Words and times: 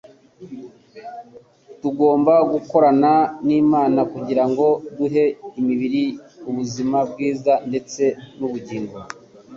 Tugomba 1.81 2.33
gukorana 2.53 3.13
n'Imana 3.45 3.99
kugira 4.13 4.43
ngo 4.49 4.67
duhe 4.97 5.23
imibiri 5.59 6.03
ubuzima 6.49 6.97
bwiza 7.11 7.53
ndetse 7.69 8.03
n'ubugingo. 8.39 8.95